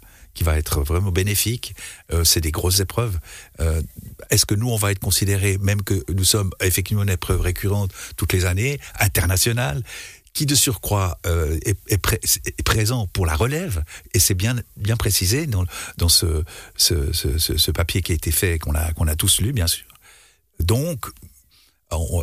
qui 0.40 0.44
va 0.44 0.56
être 0.56 0.80
vraiment 0.80 1.12
bénéfique. 1.12 1.74
Euh, 2.14 2.24
c'est 2.24 2.40
des 2.40 2.50
grosses 2.50 2.80
épreuves. 2.80 3.18
Euh, 3.60 3.82
est-ce 4.30 4.46
que 4.46 4.54
nous, 4.54 4.70
on 4.70 4.76
va 4.76 4.90
être 4.90 4.98
considérés, 4.98 5.58
même 5.58 5.82
que 5.82 6.02
nous 6.10 6.24
sommes 6.24 6.50
effectivement 6.62 7.02
une 7.02 7.10
épreuve 7.10 7.42
récurrente 7.42 7.92
toutes 8.16 8.32
les 8.32 8.46
années, 8.46 8.80
internationale, 8.98 9.82
qui 10.32 10.46
de 10.46 10.54
surcroît 10.54 11.18
euh, 11.26 11.58
est, 11.66 12.62
présent 12.64 13.06
pour 13.08 13.26
la 13.26 13.36
relève, 13.36 13.84
et 14.14 14.18
c'est 14.18 14.34
bien, 14.34 14.56
bien 14.78 14.96
précisé 14.96 15.46
dans, 15.46 15.66
dans 15.98 16.08
ce, 16.08 16.42
ce, 16.74 17.12
ce, 17.12 17.70
papier 17.70 18.00
qui 18.00 18.12
a 18.12 18.14
été 18.14 18.30
fait, 18.30 18.58
qu'on 18.58 18.74
a, 18.74 18.94
qu'on 18.94 19.08
a 19.08 19.16
tous 19.16 19.42
lu, 19.42 19.52
bien 19.52 19.66
sûr. 19.66 19.84
Donc, 20.58 21.04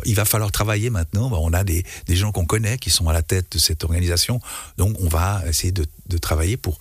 il 0.06 0.16
va 0.16 0.24
falloir 0.24 0.50
travailler 0.50 0.90
maintenant. 0.90 1.30
On 1.30 1.52
a 1.52 1.62
des, 1.62 1.84
des 2.06 2.16
gens 2.16 2.32
qu'on 2.32 2.46
connaît 2.46 2.78
qui 2.78 2.90
sont 2.90 3.08
à 3.08 3.12
la 3.12 3.22
tête 3.22 3.52
de 3.52 3.58
cette 3.58 3.84
organisation. 3.84 4.40
Donc, 4.76 4.96
on 4.98 5.08
va 5.08 5.44
essayer 5.46 5.72
de 5.72 6.18
travailler 6.18 6.56
pour 6.56 6.80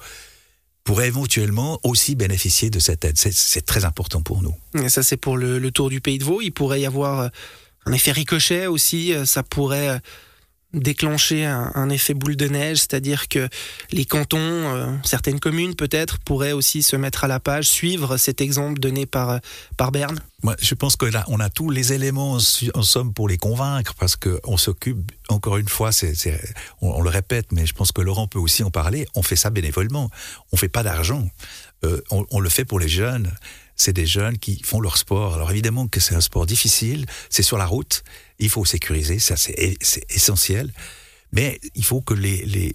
pourrait 0.88 1.08
éventuellement 1.08 1.82
aussi 1.84 2.16
bénéficier 2.16 2.70
de 2.70 2.80
cette 2.80 3.04
aide. 3.04 3.18
C'est 3.18 3.66
très 3.66 3.84
important 3.84 4.22
pour 4.22 4.42
nous. 4.42 4.56
Et 4.82 4.88
ça, 4.88 5.04
c'est 5.04 5.18
pour 5.18 5.36
le, 5.36 5.60
le, 5.60 5.70
Tour 5.72 5.90
du 5.90 6.00
Pays 6.00 6.18
de 6.18 6.24
Vaud. 6.24 6.40
Il 6.42 6.52
pourrait 6.52 6.80
y 6.80 6.86
avoir 6.86 7.20
euh, 7.20 7.28
un 7.86 7.92
effet 7.92 8.14
ricochet 8.14 8.68
aussi. 8.68 9.14
Euh, 9.14 9.26
ça 9.26 9.44
pourrait 9.44 9.90
euh, 9.90 10.00
déclencher 10.74 11.46
un, 11.46 11.90
effet 11.90 12.14
boule 12.14 12.36
de 12.36 12.48
neige, 12.48 12.80
c'est-à-dire 12.80 13.30
que 13.30 13.48
les 13.92 14.06
cantons, 14.06 14.38
euh, 14.40 14.92
certaines 15.04 15.40
communes 15.40 15.76
peut-être, 15.76 16.20
pourraient 16.20 16.52
aussi 16.52 16.84
se 16.84 16.96
mettre 16.96 17.24
à 17.24 17.28
la 17.28 17.40
page, 17.40 17.70
suivre 17.70 18.18
cet 18.18 18.42
exemple 18.42 18.80
donné 18.80 19.06
par, 19.06 19.40
par 19.78 19.92
Berne. 19.92 20.20
Moi, 20.44 20.56
Je 20.62 20.76
pense 20.76 20.98
qu'on 20.98 21.14
a, 21.14 21.24
on 21.28 21.40
a 21.40 21.50
tous 21.50 21.70
les 21.70 21.94
éléments 21.94 22.38
en 22.74 22.82
somme 22.84 23.14
pour 23.14 23.30
les 23.30 23.38
convaincre, 23.38 23.94
parce 23.98 24.18
qu'on 24.18 24.58
s'occupe, 24.58 25.12
encore 25.30 25.58
une 25.58 25.70
fois, 25.70 25.92
on, 26.82 27.02
le 27.02 27.10
répète, 27.10 27.52
mais 27.52 27.66
je 27.66 27.74
pense 27.74 27.92
que 27.92 28.02
Laurent 28.02 28.28
peut 28.28 28.40
aussi 28.40 28.64
en 28.64 28.72
parler, 28.72 29.08
on 29.16 29.24
fait 29.24 29.38
ça 29.38 29.50
bénévolement, 29.50 30.10
on 30.52 30.58
fait 30.58 30.70
pas 30.70 30.84
d'argent, 30.84 31.30
euh, 31.86 32.02
on 32.12 32.40
le 32.40 32.50
fait 32.50 32.66
pour 32.66 32.80
les 32.80 32.90
jeunes, 32.90 33.32
c'est 33.78 33.94
des 33.94 34.06
jeunes 34.06 34.38
qui 34.38 34.62
font 34.64 34.82
leur 34.82 34.98
sport. 34.98 35.36
Alors 35.36 35.52
évidemment 35.52 35.88
que 35.88 36.00
c'est 36.02 36.16
un 36.16 36.22
sport 36.22 36.46
difficile, 36.46 37.06
c'est 37.30 37.44
sur 37.44 37.58
la 37.58 37.66
route, 37.66 38.04
il 38.40 38.50
faut 38.50 38.66
sécuriser, 38.66 39.20
ça 39.20 39.38
c'est 39.38 39.78
essentiel. 40.10 40.74
Mais 41.34 41.60
il 41.76 41.84
faut 41.84 42.00
que 42.00 42.14
les, 42.14 42.74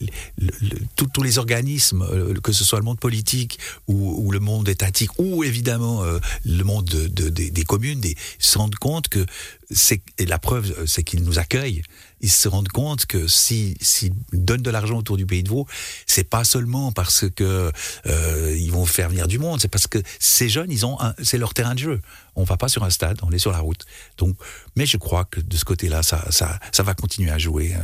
tous 0.97 1.23
les 1.23 1.38
organismes, 1.38 2.02
euh, 2.02 2.35
que 2.35 2.52
ce 2.52 2.64
soit 2.64 2.78
le 2.78 2.85
monde 2.85 3.00
politique 3.00 3.59
ou, 3.88 4.30
le 4.30 4.40
monde 4.40 4.68
étatique, 4.68 5.18
ou 5.18 5.42
évidemment 5.42 6.04
euh, 6.04 6.18
le 6.44 6.62
monde 6.62 6.85
de, 6.85 7.28
des 7.30 7.64
communes, 7.64 8.00
des, 8.00 8.14
se 8.38 8.59
rendent 8.59 8.75
compte 8.76 9.09
que 9.09 9.25
c'est 9.71 10.02
la 10.18 10.38
preuve, 10.38 10.87
c'est 10.87 11.02
qu'ils 11.02 11.25
nous 11.25 11.38
accueillent. 11.38 11.82
Ils 12.22 12.30
se 12.30 12.48
rendent 12.48 12.68
compte 12.68 13.06
que 13.06 13.26
s'ils 13.26 13.76
si, 13.80 14.12
donnent 14.32 14.62
de 14.62 14.70
l'argent 14.70 14.96
autour 14.96 15.16
du 15.16 15.26
pays 15.26 15.42
de 15.42 15.48
Vaud, 15.48 15.66
c'est 16.06 16.24
pas 16.24 16.44
seulement 16.44 16.92
parce 16.92 17.28
que 17.28 17.72
euh, 18.06 18.56
ils 18.56 18.70
vont 18.70 18.86
faire 18.86 19.08
venir 19.08 19.26
du 19.26 19.38
monde, 19.38 19.60
c'est 19.60 19.68
parce 19.68 19.88
que 19.88 19.98
ces 20.20 20.48
jeunes, 20.48 20.70
ils 20.70 20.86
ont, 20.86 20.98
c'est 21.22 21.38
leur 21.38 21.52
terrain 21.52 21.74
de 21.74 21.80
jeu. 21.80 22.00
On 22.36 22.44
va 22.44 22.56
pas 22.56 22.68
sur 22.68 22.84
un 22.84 22.90
stade, 22.90 23.18
on 23.22 23.32
est 23.32 23.38
sur 23.38 23.50
la 23.50 23.58
route. 23.58 23.84
Donc, 24.18 24.36
mais 24.76 24.86
je 24.86 24.96
crois 24.96 25.24
que 25.24 25.40
de 25.40 25.56
ce 25.56 25.64
côté-là, 25.64 26.02
ça, 26.02 26.24
ça, 26.30 26.58
ça 26.70 26.82
va 26.82 26.94
continuer 26.94 27.30
à 27.30 27.38
jouer 27.38 27.74
euh, 27.74 27.78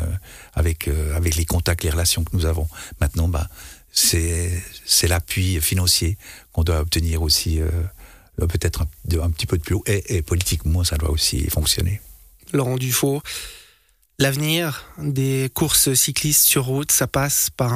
avec 0.55 0.89
euh, 0.89 1.17
avec 1.17 1.35
les 1.35 1.45
contacts, 1.45 1.83
les 1.83 1.91
relations 1.91 2.23
que 2.23 2.35
nous 2.35 2.47
avons. 2.47 2.69
Maintenant, 3.01 3.29
bah 3.29 3.49
c'est 3.91 4.63
l'appui 5.09 5.61
financier 5.61 6.17
qu'on 6.53 6.63
doit 6.63 6.79
obtenir 6.79 7.23
aussi, 7.23 7.59
peut-être 8.37 8.83
un, 8.83 9.31
petit 9.31 9.47
peu 9.47 9.59
de 9.59 9.63
plus 9.63 9.75
haut. 9.75 9.83
Et, 9.87 10.17
et 10.17 10.23
politiquement, 10.23 10.85
ça 10.85 10.97
doit 10.97 11.11
aussi 11.11 11.49
fonctionner. 11.51 12.01
Laurent 12.53 12.77
Dufaux, 12.77 13.23
l'avenir 14.19 14.85
des 14.99 15.51
courses 15.55 15.95
cyclistes 15.95 16.45
sur 16.45 16.65
route, 16.65 16.91
ça 16.91 17.07
passe 17.07 17.51
par 17.57 17.73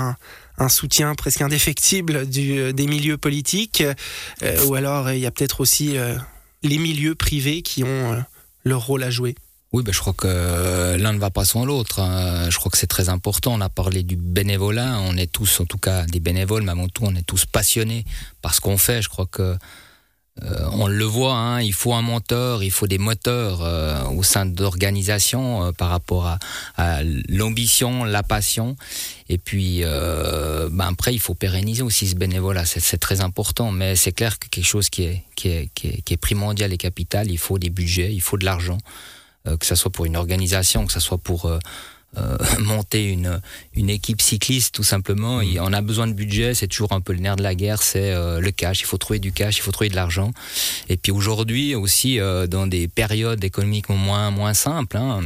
un, 0.59 0.69
soutien 0.69 1.15
presque 1.15 1.41
indéfectible 1.41 2.29
du, 2.29 2.73
des 2.73 2.87
milieux 2.87 3.17
politiques, 3.17 3.83
euh, 4.43 4.65
ou 4.67 4.75
alors 4.77 5.11
il 5.11 5.19
y 5.19 5.27
a 5.27 5.33
peut-être 5.33 5.61
aussi 5.61 5.97
euh, 5.97 6.17
les 6.63 6.79
milieux 6.79 7.17
privés 7.17 7.63
qui 7.63 7.83
ont 7.83 8.13
euh, 8.13 8.21
leur 8.65 8.87
rôle 8.87 9.03
à 9.03 9.11
jouer. 9.11 9.35
Oui, 9.73 9.83
ben, 9.83 9.93
je 9.93 9.99
crois 9.99 10.13
que 10.13 10.97
l'un 10.97 11.13
ne 11.15 11.19
va 11.19 11.31
pas 11.31 11.45
sans 11.45 11.65
l'autre. 11.65 12.01
Hein. 12.01 12.51
Je 12.51 12.57
crois 12.59 12.71
que 12.71 12.77
c'est 12.77 12.87
très 12.87 13.09
important. 13.09 13.55
On 13.55 13.61
a 13.63 13.71
parlé 13.71 14.03
du 14.03 14.17
bénévolat. 14.17 15.01
On 15.01 15.17
est 15.17 15.33
tous, 15.33 15.61
en 15.61 15.65
tout 15.65 15.79
cas, 15.79 16.05
des 16.05 16.21
bénévoles, 16.21 16.63
mais 16.63 16.73
avant 16.73 16.89
tout, 16.89 17.05
on 17.07 17.15
est 17.15 17.27
tous 17.27 17.47
passionnés 17.47 18.05
par 18.43 18.55
ce 18.55 18.61
qu'on 18.61 18.77
fait. 18.77 19.01
Je 19.01 19.09
crois 19.09 19.25
que 19.25 19.57
euh, 20.41 20.67
on 20.73 20.87
le 20.87 21.05
voit, 21.05 21.35
hein, 21.35 21.61
il 21.61 21.75
faut 21.75 21.93
un 21.93 22.01
moteur, 22.01 22.63
il 22.63 22.71
faut 22.71 22.87
des 22.87 22.97
moteurs 22.97 23.61
euh, 23.63 24.03
au 24.09 24.23
sein 24.23 24.47
d'organisations 24.47 25.67
euh, 25.67 25.73
par 25.73 25.91
rapport 25.91 26.39
à, 26.77 27.03
l'ambition, 27.29 28.05
la 28.05 28.23
passion. 28.23 28.77
Et 29.29 29.37
puis 29.39 29.83
ben 29.83 30.87
après, 30.89 31.15
il 31.15 31.21
faut 31.21 31.35
pérenniser 31.35 31.83
aussi 31.83 32.07
ce 32.07 32.15
bénévolat, 32.17 32.65
c'est 32.65 32.99
très 32.99 33.21
important. 33.21 33.71
Mais 33.71 33.97
c'est 33.97 34.13
clair 34.13 34.39
que 34.39 34.49
quelque 34.49 34.67
chose 34.67 34.89
qui 34.91 35.05
est, 35.05 35.23
qui, 35.37 35.49
est, 35.49 35.71
qui, 35.75 35.89
est, 35.89 36.03
qui 36.03 36.15
est 36.15 36.19
primordial 36.19 36.73
et 36.73 36.79
capital, 36.79 37.31
il 37.31 37.39
faut 37.39 37.59
des 37.59 37.71
budgets, 37.71 38.13
il 38.13 38.21
faut 38.21 38.37
de 38.37 38.45
l'argent, 38.45 38.79
que 39.45 39.67
ce 39.67 39.75
soit 39.75 39.91
pour 39.91 40.05
une 40.05 40.17
organisation, 40.17 40.87
que 40.87 40.93
ce 40.93 41.01
soit 41.01 41.19
pour 41.19 41.51
euh, 42.19 42.37
monter 42.59 43.09
une, 43.09 43.41
une 43.75 43.89
équipe 43.89 44.21
cycliste 44.21 44.75
tout 44.75 44.83
simplement. 44.83 45.43
Mm. 45.43 45.59
on 45.61 45.73
a 45.73 45.81
besoin 45.81 46.07
de 46.07 46.13
budget, 46.13 46.55
c'est 46.55 46.69
toujours 46.69 46.93
un 46.93 47.01
peu 47.01 47.13
le 47.13 47.21
nerf 47.21 47.37
de 47.37 47.43
la 47.43 47.55
guerre, 47.55 47.83
c'est 47.83 48.13
euh, 48.13 48.41
le 48.41 48.51
cash. 48.51 48.81
Il 48.81 48.87
faut 48.87 48.99
trouver 48.99 49.19
du 49.19 49.33
cash, 49.33 49.59
il 49.59 49.63
faut 49.63 49.73
trouver 49.73 49.91
de 49.91 49.97
l'argent. 49.97 50.31
Et 50.89 50.97
puis 50.97 51.11
aujourd'hui 51.11 51.75
aussi, 51.75 52.21
euh, 52.21 52.47
dans 52.47 52.67
des 52.67 52.89
périodes 52.89 53.43
économiquement 53.43 53.97
moins 53.97 54.31
moins 54.31 54.55
simples, 54.55 54.97
hein, 54.99 55.23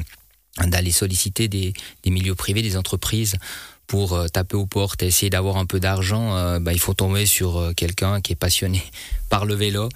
d'aller 0.64 0.92
solliciter 0.92 1.48
des, 1.48 1.72
des 2.04 2.10
milieux 2.10 2.34
privés, 2.34 2.62
des 2.62 2.76
entreprises 2.76 3.36
pour 3.86 4.18
taper 4.32 4.56
aux 4.56 4.66
portes 4.66 5.02
et 5.02 5.06
essayer 5.06 5.30
d'avoir 5.30 5.58
un 5.58 5.66
peu 5.66 5.78
d'argent, 5.78 6.58
bah, 6.58 6.72
il 6.72 6.80
faut 6.80 6.94
tomber 6.94 7.24
sur 7.24 7.72
quelqu'un 7.76 8.20
qui 8.20 8.32
est 8.32 8.36
passionné 8.36 8.82
par 9.28 9.46
le 9.46 9.54
vélo 9.54 9.88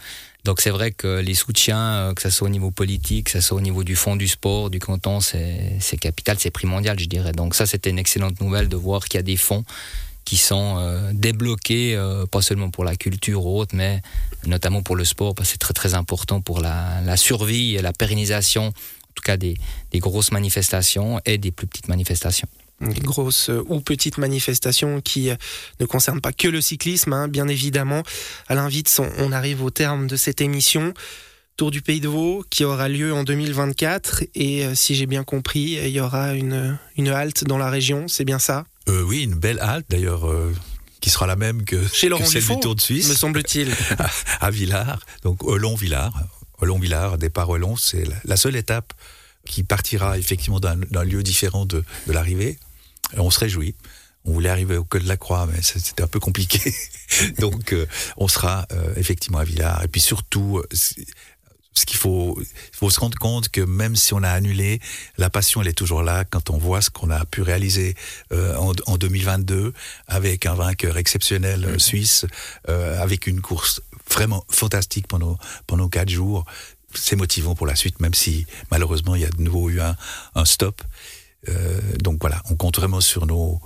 donc 0.45 0.61
c'est 0.61 0.71
vrai 0.71 0.91
que 0.91 1.21
les 1.21 1.35
soutiens, 1.35 1.79
euh, 1.79 2.15
que 2.15 2.23
ce 2.23 2.31
soit 2.31 2.47
au 2.47 2.51
niveau 2.51 2.71
politique, 2.71 3.27
que 3.27 3.33
ce 3.33 3.41
soit 3.41 3.59
au 3.59 3.61
niveau 3.61 3.85
du 3.85 3.97
fond 3.97 4.17
du 4.17 4.29
sport, 4.29 4.71
du 4.71 4.79
canton, 4.79 5.21
c'est 5.21 5.79
capital, 6.01 6.37
c'est 6.39 6.51
primordial, 6.51 6.99
je 6.99 7.07
dirais. 7.07 7.33
Donc 7.33 7.55
ça, 7.55 7.67
c'était 7.67 7.91
une 7.91 7.99
excellente 7.99 8.41
nouvelle 8.41 8.69
de 8.69 8.77
voir 8.77 9.05
qu'il 9.05 9.19
y 9.19 9.21
a 9.21 9.23
des 9.23 9.37
fonds 9.37 9.65
qui 10.25 10.37
sont 10.37 10.77
euh, 10.79 11.11
débloqués, 11.13 11.95
euh, 11.97 12.27
pas 12.27 12.43
seulement 12.43 12.71
pour 12.71 12.85
la 12.85 12.95
culture 12.95 13.45
ou 13.47 13.59
autre, 13.59 13.75
mais 13.75 14.01
notamment 14.47 14.83
pour 14.83 14.97
le 14.97 15.05
sport, 15.05 15.35
parce 15.35 15.49
que 15.49 15.53
c'est 15.53 15.59
très 15.59 15.75
très 15.75 15.95
important 15.95 16.41
pour 16.41 16.61
la, 16.61 17.17
survie 17.17 17.77
et 17.77 17.83
la 17.83 17.93
pérennisation, 17.93 18.67
en 18.69 19.13
tout 19.15 19.23
cas 19.25 19.37
des 19.37 19.57
grosses 19.95 20.31
manifestations 20.31 21.21
et 21.27 21.37
des 21.37 21.51
plus 21.51 21.67
petites 21.67 21.89
manifestations 21.89 22.49
une 22.81 22.93
grosse 23.05 23.51
ou 23.69 23.81
petite 23.81 24.19
manifestation 24.19 25.01
qui 25.01 25.31
ne 25.81 25.87
concerne 25.87 26.21
pas 26.21 26.33
que 26.33 26.49
le 26.49 26.61
cyclisme, 26.61 27.13
hein, 27.13 27.29
bien 27.29 27.49
évidemment. 27.49 28.03
À 28.49 28.55
l'invite, 28.55 29.01
on 29.19 29.33
arrive 29.33 29.63
au 29.63 29.71
terme 29.71 30.07
de 30.07 30.17
cette 30.17 30.41
émission. 30.41 30.95
Tour 31.61 31.71
du 31.71 31.83
Pays 31.83 32.01
de 32.01 32.09
Vaud 32.09 32.43
qui 32.49 32.65
aura 32.65 32.89
lieu 32.89 33.13
en 33.13 33.23
2024 33.23 34.25
et 34.35 34.65
euh, 34.65 34.75
si 34.75 34.95
j'ai 34.95 35.05
bien 35.05 35.25
compris, 35.25 35.79
il 35.85 35.91
y 35.91 36.01
aura 36.01 36.33
une, 36.33 36.79
une 36.97 37.09
halte 37.09 37.45
dans 37.45 37.59
la 37.59 37.69
région, 37.69 38.09
c'est 38.09 38.25
bien 38.25 38.39
ça? 38.39 38.65
Euh, 38.89 39.03
Oui, 39.03 39.25
une 39.25 39.35
belle 39.35 39.59
halte 39.61 39.85
d'ailleurs. 39.91 40.27
Euh, 40.27 40.55
qui 41.03 41.11
sera 41.11 41.27
la 41.27 41.37
même 41.37 41.67
que, 41.67 41.87
Chez 41.93 42.09
Laurent 42.09 42.25
celle 42.25 42.47
du 42.47 42.61
Tour 42.61 42.75
de 42.77 42.81
Suisse. 42.81 43.11
Me 43.11 43.15
semble-t-il. 43.15 43.75
à, 44.41 44.51
Villars, 44.51 45.01
donc 45.23 45.45
Olon-Villars. 45.45 46.15
Olon-Villars, 46.61 47.19
départ 47.19 47.51
Olon, 47.51 47.77
c'est 47.77 48.05
la, 48.25 48.37
seule 48.39 48.57
étape 48.57 48.95
qui 49.45 49.63
partira 49.63 50.17
effectivement 50.17 50.61
d'un 50.61 51.05
lieu 51.05 51.23
différent 51.23 51.67
de, 51.67 51.85
de 52.07 52.13
l'arrivée 52.15 52.59
on 53.17 53.31
se 53.31 53.39
réjouit. 53.39 53.75
On 54.25 54.33
voulait 54.33 54.51
arriver 54.51 54.77
au 54.77 54.85
col 54.85 55.03
de 55.03 55.09
la 55.09 55.17
Croix, 55.17 55.47
mais 55.47 55.63
c'était 55.63 56.03
un 56.03 56.07
peu 56.07 56.21
compliqué. 56.21 56.75
Donc, 57.39 57.73
euh, 57.73 57.87
on 58.19 58.29
sera 58.29 58.67
euh, 58.73 58.95
effectivement 58.97 59.39
à 59.39 59.45
Villars. 59.45 59.83
Et 59.83 59.89
puis 59.89 60.01
surtout, 60.01 60.59
euh, 60.59 60.69
ce 61.73 61.87
qu'il 61.87 61.97
faut, 61.97 62.39
il 62.39 62.77
faut 62.77 62.91
se 62.91 63.01
rendre 63.01 63.17
compte 63.19 63.49
que 63.49 63.63
même 63.63 63.97
si 63.97 64.13
on 64.13 64.23
a 64.23 64.29
annulé, 64.29 64.81
la 65.17 65.31
passion, 65.31 65.63
elle 65.63 65.69
est 65.69 65.73
toujours 65.73 66.03
là 66.03 66.25
quand 66.25 66.51
on 66.51 66.59
voit 66.59 66.83
ce 66.83 66.91
qu'on 66.91 67.11
a 67.11 67.25
pu 67.25 67.41
réaliser 67.43 67.95
en, 68.31 68.97
2022 68.97 69.73
avec 70.07 70.47
un 70.47 70.55
vainqueur 70.55 70.99
exceptionnel 70.99 71.65
mm-hmm. 71.65 71.79
suisse, 71.79 72.27
avec 72.67 73.29
une 73.29 73.41
course 73.41 73.81
vraiment 74.11 74.45
fantastique 74.51 75.07
pendant, 75.07 75.39
pendant 75.69 75.89
quatre 75.89 76.11
jours. 76.11 76.45
C'est 76.93 77.15
motivant 77.15 77.55
pour 77.55 77.69
la 77.69 77.77
suite, 77.77 78.01
même 78.01 78.15
si 78.15 78.47
malheureusement 78.73 79.15
il 79.15 79.23
y 79.23 79.25
a 79.25 79.31
de 79.31 79.41
nouveau 79.41 79.71
eu 79.71 79.81
un, 79.81 79.97
un 80.35 80.45
stop. 80.45 80.83
Euh, 81.49 81.81
donc 81.99 82.19
voilà, 82.21 82.43
on 82.51 82.57
compte 82.57 82.77
vraiment 82.77 83.01
sur 83.01 83.27
nos, 83.27 83.61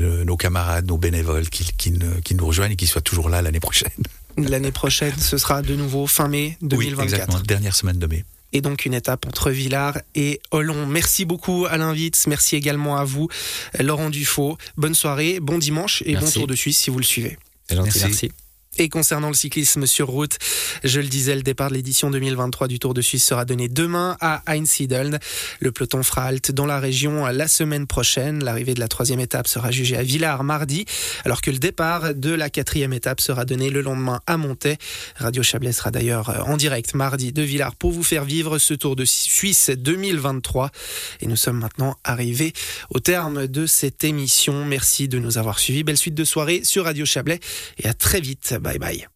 euh, 0.00 0.24
nos 0.24 0.36
camarades, 0.36 0.86
nos 0.86 0.98
bénévoles 0.98 1.48
qui, 1.48 1.64
qui, 1.76 1.92
qui 2.24 2.34
nous 2.34 2.46
rejoignent 2.46 2.72
et 2.72 2.76
qui 2.76 2.86
soient 2.86 3.00
toujours 3.00 3.28
là 3.28 3.42
l'année 3.42 3.60
prochaine. 3.60 3.90
L'année 4.36 4.72
prochaine, 4.72 5.16
ce 5.18 5.38
sera 5.38 5.62
de 5.62 5.74
nouveau 5.74 6.06
fin 6.06 6.28
mai 6.28 6.56
2024. 6.62 6.98
Oui, 6.98 7.04
exactement, 7.04 7.40
dernière 7.40 7.74
semaine 7.74 7.98
de 7.98 8.06
mai 8.06 8.24
et 8.52 8.60
donc 8.60 8.84
une 8.84 8.94
étape 8.94 9.26
entre 9.26 9.50
Villars 9.50 9.98
et 10.14 10.40
Olon. 10.50 10.86
Merci 10.86 11.24
beaucoup 11.24 11.66
Alain 11.70 11.92
Witz, 11.92 12.26
merci 12.26 12.56
également 12.56 12.96
à 12.96 13.04
vous 13.04 13.28
Laurent 13.78 14.10
Dufaux. 14.10 14.58
Bonne 14.76 14.94
soirée, 14.94 15.38
bon 15.40 15.58
dimanche 15.58 16.02
et 16.06 16.16
bon 16.16 16.28
Tour 16.28 16.46
de 16.46 16.54
Suisse 16.54 16.78
si 16.78 16.90
vous 16.90 16.98
le 16.98 17.04
suivez. 17.04 17.38
merci. 17.70 18.32
Et 18.80 18.88
concernant 18.88 19.28
le 19.28 19.34
cyclisme 19.34 19.84
sur 19.84 20.06
route, 20.06 20.38
je 20.84 21.00
le 21.00 21.06
disais, 21.06 21.36
le 21.36 21.42
départ 21.42 21.68
de 21.68 21.74
l'édition 21.74 22.10
2023 22.10 22.66
du 22.66 22.78
Tour 22.78 22.94
de 22.94 23.02
Suisse 23.02 23.22
sera 23.22 23.44
donné 23.44 23.68
demain 23.68 24.16
à 24.22 24.42
Einsiedeln. 24.48 25.18
Le 25.58 25.70
peloton 25.70 26.02
fera 26.02 26.22
halte 26.22 26.50
dans 26.50 26.64
la 26.64 26.80
région 26.80 27.26
la 27.26 27.46
semaine 27.46 27.86
prochaine. 27.86 28.42
L'arrivée 28.42 28.72
de 28.72 28.80
la 28.80 28.88
troisième 28.88 29.20
étape 29.20 29.48
sera 29.48 29.70
jugée 29.70 29.98
à 29.98 30.02
Villars 30.02 30.44
mardi, 30.44 30.86
alors 31.26 31.42
que 31.42 31.50
le 31.50 31.58
départ 31.58 32.14
de 32.14 32.30
la 32.30 32.48
quatrième 32.48 32.94
étape 32.94 33.20
sera 33.20 33.44
donné 33.44 33.68
le 33.68 33.82
lendemain 33.82 34.22
à 34.26 34.38
Montaix. 34.38 34.78
Radio 35.16 35.42
Chablais 35.42 35.72
sera 35.72 35.90
d'ailleurs 35.90 36.48
en 36.48 36.56
direct 36.56 36.94
mardi 36.94 37.34
de 37.34 37.42
Villars 37.42 37.76
pour 37.76 37.92
vous 37.92 38.02
faire 38.02 38.24
vivre 38.24 38.56
ce 38.56 38.72
Tour 38.72 38.96
de 38.96 39.04
Suisse 39.04 39.68
2023. 39.68 40.70
Et 41.20 41.26
nous 41.26 41.36
sommes 41.36 41.58
maintenant 41.58 41.98
arrivés 42.02 42.54
au 42.88 42.98
terme 42.98 43.46
de 43.46 43.66
cette 43.66 44.04
émission. 44.04 44.64
Merci 44.64 45.06
de 45.06 45.18
nous 45.18 45.36
avoir 45.36 45.58
suivis. 45.58 45.84
Belle 45.84 45.98
suite 45.98 46.14
de 46.14 46.24
soirée 46.24 46.62
sur 46.64 46.84
Radio 46.84 47.04
Chablais 47.04 47.40
et 47.76 47.86
à 47.86 47.92
très 47.92 48.22
vite. 48.22 48.54
Bye 48.70 48.78
bye. 48.78 49.06